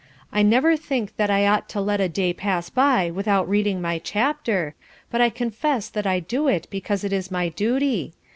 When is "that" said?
1.17-1.29, 5.89-6.07